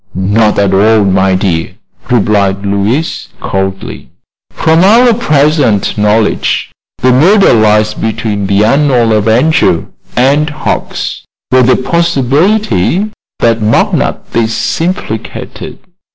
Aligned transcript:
"Not 0.15 0.57
at 0.57 0.73
all, 0.73 1.05
my 1.05 1.35
dear," 1.35 1.75
replied 2.09 2.65
Louise, 2.65 3.27
coldly. 3.39 4.09
"From 4.49 4.83
our 4.83 5.13
present 5.13 5.95
knowledge 5.95 6.71
the 6.97 7.11
murder 7.11 7.53
lies 7.53 7.93
between 7.93 8.47
the 8.47 8.63
unknown 8.63 9.11
avenger 9.11 9.85
and 10.15 10.49
Hucks, 10.49 11.21
with 11.51 11.67
the 11.67 11.75
possibility 11.75 13.11
that 13.39 13.59
McNutt 13.59 14.23
is 14.35 14.81
implicated. 14.81 15.77